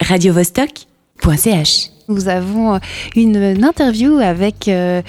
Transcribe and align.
radiovostok.ch. 0.00 1.90
Nous 2.08 2.28
avons 2.28 2.74
euh, 2.74 2.78
une, 3.16 3.64
interview 3.64 4.18
avec 4.18 4.68
euh, 4.68 5.02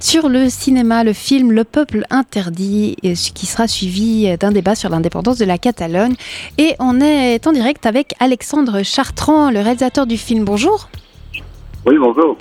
sur 0.00 0.28
le 0.28 0.50
cinéma, 0.50 1.02
le 1.02 1.14
film 1.14 1.50
Le 1.50 1.64
Peuple 1.64 2.04
interdit, 2.10 2.96
ce 3.02 3.30
qui 3.32 3.46
sera 3.46 3.66
suivi 3.66 4.36
d'un 4.36 4.52
débat 4.52 4.74
sur 4.74 4.90
l'indépendance 4.90 5.38
de 5.38 5.46
la 5.46 5.56
Catalogne. 5.56 6.14
Et 6.58 6.74
on 6.78 7.00
est 7.00 7.46
en 7.46 7.52
direct 7.52 7.86
avec 7.86 8.14
Alexandre 8.20 8.82
Chartrand, 8.82 9.50
le 9.50 9.60
réalisateur 9.60 10.06
du 10.06 10.18
film. 10.18 10.44
Bonjour. 10.44 10.88
Oui, 11.84 11.98
bonjour. 11.98 12.36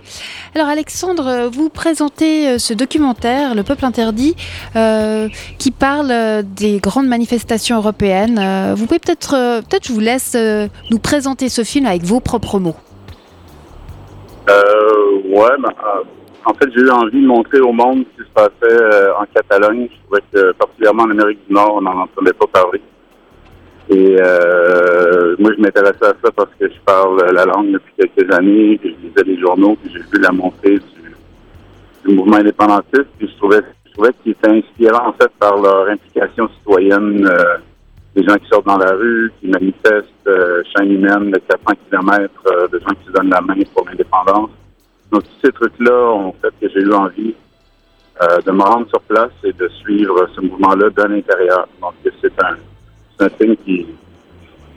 Alors 0.54 0.68
Alexandre, 0.68 1.50
vous 1.52 1.70
présentez 1.70 2.48
euh, 2.48 2.58
ce 2.60 2.76
documentaire, 2.76 3.56
Le 3.56 3.64
Peuple 3.64 3.86
interdit, 3.86 4.36
euh, 4.76 5.30
qui 5.58 5.72
parle 5.72 6.12
euh, 6.12 6.44
des 6.46 6.78
grandes 6.78 7.08
manifestations 7.08 7.78
européennes. 7.78 8.40
Vous 8.76 8.86
pouvez 8.86 9.00
peut-être, 9.00 9.62
peut-être 9.62 9.88
je 9.88 9.94
vous 9.94 10.00
laisse 10.00 10.38
nous 10.92 11.00
présenter 11.00 11.50
ce 11.50 11.64
film 11.64 11.88
avec 11.88 12.04
vos 12.04 12.20
propres 12.20 12.60
mots. 12.60 12.76
Euh, 14.48 15.22
ouais, 15.26 15.50
euh, 15.50 16.04
en 16.46 16.54
fait, 16.54 16.70
j'ai 16.76 16.82
eu 16.82 16.90
envie 16.92 17.22
de 17.22 17.28
montrer 17.28 17.62
au 17.62 17.72
monde 17.72 18.04
ce 18.16 18.22
qui 18.24 18.30
se 18.30 18.34
passait 18.34 19.10
en 19.20 19.26
Catalogne. 19.34 19.88
Je 19.90 19.98
trouvais 20.06 20.22
que, 20.32 20.52
particulièrement 20.54 21.04
en 21.04 21.12
Amérique 21.12 21.40
du 21.48 21.54
Nord, 21.54 21.78
on 21.78 21.82
n'en 21.82 22.02
entendait 22.02 22.34
pas 22.34 22.48
parler. 22.48 22.82
Et 23.94 24.16
euh, 24.20 25.36
moi, 25.38 25.52
je 25.56 25.62
m'intéressais 25.62 26.06
à 26.06 26.14
ça 26.24 26.32
parce 26.36 26.50
que 26.60 26.68
je 26.70 26.80
parle 26.86 27.22
la 27.34 27.46
langue 27.46 27.72
depuis 27.72 27.94
quelques 27.98 28.34
années, 28.34 28.80
que 28.82 28.90
je 28.90 28.96
lisais 29.08 29.24
les 29.26 29.40
journaux, 29.40 29.76
puis 29.82 29.92
j'ai 29.94 30.00
vu 30.00 30.24
la 30.24 30.32
montée 30.32 30.80
du, 30.80 32.08
du 32.08 32.16
mouvement 32.16 32.38
indépendantiste. 32.38 33.08
Puis 33.18 33.28
je 33.28 33.38
trouvais, 33.38 33.62
je 33.86 33.92
trouvais 33.92 34.12
qu'ils 34.24 34.32
étaient 34.32 34.50
inspirants, 34.50 35.10
en 35.10 35.14
fait, 35.14 35.30
par 35.40 35.58
leur 35.62 35.90
implication 35.90 36.50
citoyenne. 36.58 37.28
euh, 37.28 37.58
des 38.16 38.24
gens 38.24 38.36
qui 38.36 38.48
sortent 38.48 38.66
dans 38.66 38.78
la 38.78 38.92
rue, 38.92 39.32
qui 39.40 39.48
manifestent, 39.48 40.28
euh, 40.28 40.64
chaîne 40.76 40.92
humaine 40.92 41.32
de 41.32 41.40
400 41.48 41.64
km, 41.90 42.34
euh, 42.48 42.68
de 42.68 42.80
gens 42.80 42.94
qui 43.00 43.06
se 43.08 43.12
donnent 43.12 43.30
la 43.30 43.42
main 43.42 43.56
pour 43.74 43.88
l'indépendance. 43.88 44.50
Donc, 45.12 45.24
tous 45.24 45.46
ces 45.48 45.52
trucs-là 45.52 46.12
ont 46.14 46.34
fait 46.42 46.50
que 46.60 46.74
j'ai 46.74 46.82
eu 46.82 46.94
envie 46.94 47.34
euh, 48.22 48.42
de 48.42 48.52
me 48.52 48.62
rendre 48.62 48.88
sur 48.90 49.02
place 49.02 49.32
et 49.44 49.54
de 49.54 49.68
suivre 49.70 50.28
ce 50.36 50.42
mouvement-là 50.42 50.90
de 50.90 51.04
l'intérieur. 51.04 51.68
Donc, 51.82 51.94
c'est 52.22 52.44
un, 52.44 52.58
c'est 53.22 53.26
un 53.26 53.30
film 53.38 53.56
qui, 53.66 53.86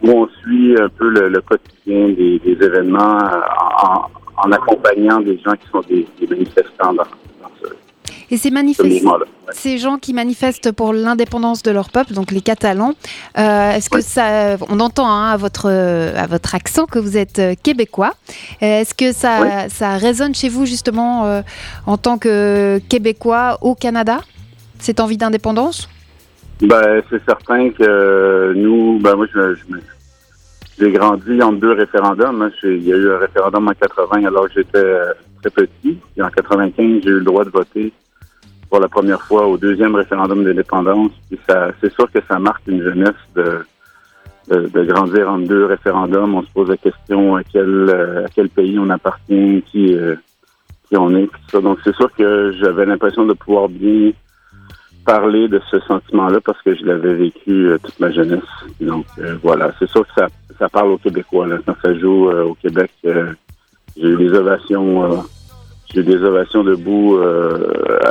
où 0.02 0.10
on 0.10 0.28
suit 0.42 0.74
un 0.80 0.88
peu 0.88 1.08
le, 1.08 1.28
le 1.28 1.40
quotidien 1.40 2.08
des, 2.08 2.38
des 2.38 2.64
événements 2.64 3.18
euh, 3.22 3.40
en, 3.82 4.48
en 4.48 4.52
accompagnant 4.52 5.20
des 5.20 5.38
gens 5.38 5.52
qui 5.52 5.68
sont 5.70 5.80
des, 5.88 6.06
des 6.20 6.26
manifestants 6.26 6.92
dans, 6.92 7.04
dans 7.04 7.50
ce, 7.62 7.68
Et 8.30 8.36
ces. 8.36 8.50
Ouais. 8.50 9.18
ces 9.52 9.78
gens 9.78 9.96
qui 9.98 10.12
manifestent 10.12 10.72
pour 10.72 10.92
l'indépendance 10.92 11.62
de 11.62 11.70
leur 11.70 11.90
peuple, 11.90 12.12
donc 12.14 12.32
les 12.32 12.40
Catalans, 12.40 12.92
euh, 13.38 13.70
est-ce 13.72 13.88
que 13.88 13.96
Oui. 13.96 14.02
ça, 14.02 14.56
on 14.68 14.80
entend 14.80 15.06
hein, 15.08 15.30
à 15.30 15.36
votre 15.36 15.70
à 15.70 16.26
votre 16.26 16.54
accent 16.54 16.86
que 16.86 16.98
vous 16.98 17.16
êtes 17.16 17.38
euh, 17.38 17.54
québécois. 17.62 18.12
Est-ce 18.60 18.94
que 18.94 19.12
ça 19.12 19.68
ça 19.68 19.96
résonne 19.96 20.34
chez 20.34 20.48
vous 20.48 20.66
justement 20.66 21.24
euh, 21.26 21.42
en 21.86 21.96
tant 21.96 22.18
que 22.18 22.78
québécois 22.88 23.58
au 23.62 23.74
Canada 23.74 24.18
cette 24.78 25.00
envie 25.00 25.16
d'indépendance? 25.16 25.88
Ben, 26.60 27.02
c'est 27.10 27.22
certain 27.26 27.70
que 27.70 27.82
nous, 28.52 28.98
ben 29.00 29.16
moi, 29.16 29.26
je, 29.32 29.54
j'ai 30.78 30.90
grandi 30.90 31.40
entre 31.42 31.60
deux 31.60 31.72
référendums. 31.72 32.42
hein. 32.42 32.50
Il 32.64 32.82
y 32.82 32.92
a 32.92 32.96
eu 32.96 33.10
un 33.12 33.18
référendum 33.18 33.68
en 33.68 33.72
80 33.72 34.24
alors 34.24 34.46
que 34.48 34.54
j'étais 34.54 34.78
euh, 34.78 35.12
très 35.40 35.50
petit. 35.50 35.98
Et 36.16 36.22
en 36.22 36.30
95, 36.30 37.02
j'ai 37.02 37.10
eu 37.10 37.18
le 37.18 37.24
droit 37.24 37.44
de 37.44 37.50
voter 37.50 37.92
pour 38.68 38.80
la 38.80 38.88
première 38.88 39.22
fois 39.22 39.46
au 39.46 39.56
deuxième 39.56 39.94
référendum 39.94 40.42
d'indépendance. 40.42 41.12
Puis 41.28 41.38
ça, 41.48 41.70
c'est 41.80 41.92
sûr 41.92 42.10
que 42.10 42.18
ça 42.28 42.38
marque 42.38 42.66
une 42.66 42.82
jeunesse 42.82 43.14
de, 43.36 43.64
de, 44.48 44.84
grandir 44.84 45.30
entre 45.30 45.46
deux 45.46 45.66
référendums. 45.66 46.34
On 46.34 46.42
se 46.42 46.50
pose 46.52 46.68
la 46.68 46.76
question 46.76 47.36
à 47.36 47.44
quel, 47.44 47.88
euh, 47.88 48.24
à 48.24 48.28
quel 48.34 48.48
pays 48.48 48.76
on 48.78 48.90
appartient, 48.90 49.62
qui, 49.70 49.94
euh, 49.94 50.16
qui 50.88 50.96
on 50.96 51.14
est. 51.14 51.26
puis 51.26 51.42
ça. 51.52 51.60
Donc 51.60 51.78
c'est 51.84 51.94
sûr 51.94 52.12
que 52.14 52.52
j'avais 52.60 52.84
l'impression 52.86 53.24
de 53.26 53.32
pouvoir 53.34 53.68
bien 53.68 54.10
parler 55.04 55.48
de 55.48 55.60
ce 55.70 55.78
sentiment-là 55.80 56.38
parce 56.44 56.60
que 56.62 56.74
je 56.74 56.84
l'avais 56.84 57.14
vécu 57.14 57.66
euh, 57.66 57.78
toute 57.82 57.98
ma 58.00 58.10
jeunesse. 58.10 58.40
Donc 58.80 59.06
euh, 59.18 59.36
voilà, 59.42 59.72
c'est 59.78 59.88
sûr 59.88 60.06
que 60.06 60.12
ça, 60.16 60.28
ça 60.58 60.68
parle 60.68 60.92
aux 60.92 60.98
Québécois. 60.98 61.46
Là. 61.46 61.58
Quand 61.64 61.76
ça 61.82 61.94
joue 61.98 62.28
euh, 62.28 62.44
au 62.44 62.54
Québec, 62.54 62.90
j'ai 63.04 64.08
eu 64.08 64.16
des 64.16 64.32
ovations, 64.32 65.24
j'ai 65.92 66.00
eu 66.00 66.04
des 66.04 66.16
ovations 66.16 66.64
debout 66.64 67.18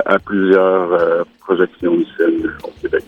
à, 0.05 0.17
plusieurs 0.19 1.25
projections 1.41 1.95
du 1.95 2.05
film 2.15 2.53
au 2.63 2.71
Québec. 2.81 3.03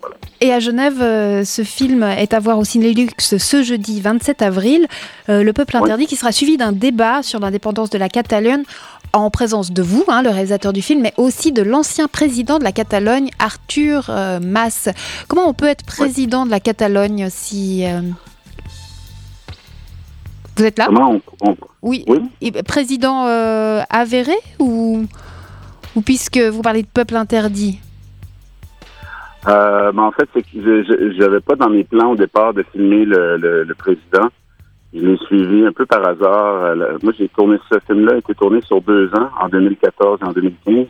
Voilà. 0.00 0.16
Et 0.40 0.52
à 0.52 0.58
Genève, 0.58 0.98
ce 1.44 1.62
film 1.62 2.02
est 2.02 2.34
à 2.34 2.40
voir 2.40 2.58
au 2.58 2.64
Cinélux 2.64 3.12
ce 3.18 3.62
jeudi 3.62 4.00
27 4.00 4.42
avril, 4.42 4.86
Le 5.28 5.52
Peuple 5.52 5.76
Oui. 5.76 5.84
interdit, 5.84 6.06
qui 6.06 6.16
sera 6.16 6.32
suivi 6.32 6.56
d'un 6.56 6.72
débat 6.72 7.22
sur 7.22 7.38
l'indépendance 7.38 7.90
de 7.90 7.98
la 7.98 8.08
Catalogne 8.08 8.64
en 9.20 9.30
présence 9.30 9.72
de 9.72 9.82
vous, 9.82 10.04
hein, 10.08 10.22
le 10.22 10.30
réalisateur 10.30 10.72
du 10.72 10.82
film, 10.82 11.00
mais 11.02 11.12
aussi 11.16 11.52
de 11.52 11.62
l'ancien 11.62 12.08
président 12.08 12.58
de 12.58 12.64
la 12.64 12.72
Catalogne, 12.72 13.30
Arthur 13.38 14.06
euh, 14.10 14.38
Mas. 14.42 14.88
Comment 15.28 15.48
on 15.48 15.54
peut 15.54 15.66
être 15.68 15.84
président 15.84 16.44
de 16.46 16.50
la 16.50 16.60
Catalogne 16.60 17.28
si... 17.30 17.84
euh, 17.86 18.00
Vous 20.56 20.64
êtes 20.64 20.78
là? 20.78 20.86
Comment 20.86 21.12
on, 21.12 21.50
on- 21.50 21.56
Oui. 21.82 22.04
oui? 22.08 22.20
Et 22.40 22.50
président 22.62 23.26
euh, 23.26 23.82
avéré 23.90 24.34
ou... 24.58 25.04
ou 25.94 26.00
puisque 26.00 26.38
vous 26.38 26.62
parlez 26.62 26.82
de 26.82 26.88
peuple 26.88 27.16
interdit? 27.16 27.80
Euh, 29.48 29.92
ben, 29.92 30.02
en 30.02 30.10
fait, 30.12 30.28
c'est 30.34 30.42
que 30.42 30.48
je- 30.54 31.14
j'avais 31.18 31.40
pas 31.40 31.54
dans 31.54 31.68
mes 31.70 31.84
plans 31.84 32.10
au 32.12 32.16
départ 32.16 32.52
de 32.52 32.64
filmer 32.72 33.04
le, 33.04 33.36
le, 33.36 33.62
le 33.64 33.74
président. 33.74 34.28
Je 34.94 35.00
l'ai 35.00 35.16
suivi 35.18 35.66
un 35.66 35.72
peu 35.72 35.84
par 35.86 36.06
hasard. 36.06 36.64
Euh, 36.64 36.98
Moi, 37.02 37.12
j'ai 37.18 37.28
tourné 37.28 37.58
ce 37.70 37.78
film-là, 37.86 38.14
a 38.14 38.18
été 38.18 38.34
tourné 38.34 38.60
sur 38.62 38.80
deux 38.82 39.08
ans, 39.14 39.28
en 39.40 39.48
2014 39.48 40.20
et 40.22 40.24
en 40.24 40.32
2015. 40.32 40.86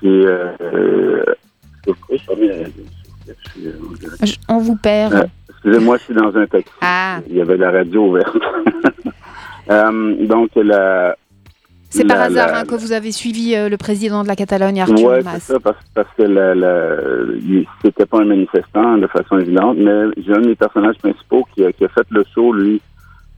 Puis, 0.00 0.26
euh, 0.26 1.24
On 4.48 4.58
vous 4.58 4.76
perd. 4.76 5.14
Euh, 5.14 5.24
Excusez-moi, 5.50 5.96
je 5.98 6.02
suis 6.02 6.14
dans 6.14 6.36
un 6.36 6.46
taxi. 6.46 6.72
Ah. 6.80 7.20
Il 7.28 7.36
y 7.36 7.40
avait 7.40 7.56
la 7.56 7.70
radio 7.70 8.06
ouverte. 8.08 8.36
Euh, 9.70 10.26
donc, 10.26 10.50
la, 10.56 11.14
C'est 11.88 12.04
par 12.04 12.20
hasard 12.20 12.48
la- 12.48 12.58
hein, 12.58 12.64
que 12.64 12.74
vous 12.74 12.90
avez 12.90 13.12
suivi 13.12 13.54
euh, 13.54 13.68
le 13.68 13.76
président 13.76 14.24
de 14.24 14.28
la 14.28 14.34
Catalogne, 14.34 14.80
Arthur 14.80 15.04
Ouais, 15.08 15.22
Mas. 15.22 15.34
c'est 15.34 15.52
ça, 15.52 15.60
parce, 15.60 15.76
parce 15.94 16.08
que 16.18 16.24
il- 16.24 17.64
c'était 17.80 18.04
pas 18.04 18.18
un 18.22 18.24
manifestant 18.24 18.98
de 18.98 19.06
façon 19.06 19.38
évidente, 19.38 19.76
mais 19.78 20.06
j'ai 20.16 20.32
un 20.34 20.40
des 20.40 20.56
personnages 20.56 20.96
principaux 20.98 21.46
qui 21.54 21.64
a, 21.64 21.72
qui 21.72 21.84
a 21.84 21.88
fait 21.90 22.04
le 22.10 22.24
saut, 22.34 22.52
lui, 22.52 22.82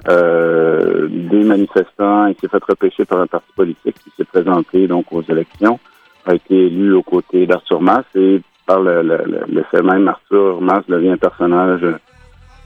euh, 0.09 1.09
des 1.09 1.44
manifestants 1.44 2.32
qui 2.34 2.41
s'est 2.41 2.48
fait 2.48 2.65
repêcher 2.65 3.04
par 3.04 3.20
un 3.20 3.26
parti 3.26 3.53
politique 3.54 3.97
qui 4.03 4.10
s'est 4.16 4.25
présenté 4.25 4.87
donc 4.87 5.12
aux 5.12 5.22
élections, 5.22 5.78
a 6.26 6.34
été 6.34 6.66
élu 6.66 6.94
aux 6.94 7.03
côtés 7.03 7.47
d'Arthur 7.47 7.81
Mas 7.81 8.04
et 8.15 8.41
par 8.66 8.81
le, 8.81 9.03
le, 9.03 9.44
le, 9.47 9.62
fait 9.70 9.82
même, 9.82 10.09
Arthur 10.09 10.60
Mas 10.60 10.82
devient 10.88 11.10
un 11.10 11.16
personnage 11.16 11.84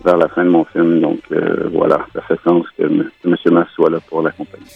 vers 0.05 0.17
la 0.17 0.29
fin 0.29 0.45
de 0.45 0.51
mon 0.51 0.65
film. 0.65 1.01
Donc 1.01 1.21
euh, 1.33 1.69
voilà, 1.73 2.07
ça 2.13 2.23
fait 2.23 2.39
sens 2.45 2.67
que 2.77 2.85
M. 2.85 3.11
Mas 3.25 3.67
soit 3.75 3.91
là 3.91 3.99
pour 4.09 4.23
l'accompagner. 4.23 4.67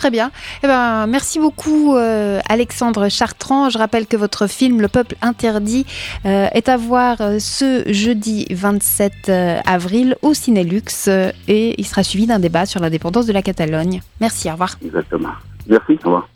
Très 0.00 0.10
bien. 0.10 0.30
Eh 0.62 0.66
ben, 0.66 1.06
merci 1.06 1.38
beaucoup, 1.38 1.94
euh, 1.94 2.40
Alexandre 2.48 3.10
Chartrand. 3.10 3.68
Je 3.68 3.76
rappelle 3.76 4.06
que 4.06 4.16
votre 4.16 4.46
film 4.46 4.80
Le 4.80 4.88
Peuple 4.88 5.14
interdit 5.20 5.84
euh, 6.24 6.46
est 6.54 6.70
à 6.70 6.78
voir 6.78 7.20
euh, 7.20 7.38
ce 7.38 7.82
jeudi 7.86 8.46
27 8.50 9.12
euh, 9.28 9.60
avril 9.66 10.16
au 10.22 10.32
Cinélux 10.32 11.10
et 11.48 11.74
il 11.76 11.84
sera 11.84 12.02
suivi 12.02 12.26
d'un 12.26 12.38
débat 12.38 12.64
sur 12.64 12.80
l'indépendance 12.80 13.26
de 13.26 13.34
la 13.34 13.42
Catalogne. 13.42 14.00
Merci, 14.22 14.48
au 14.48 14.52
revoir. 14.52 14.78
Exactement. 14.82 15.32
Merci, 15.66 15.98
au 16.02 16.06
revoir. 16.06 16.28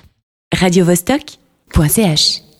radiovostok.ch 0.55 2.54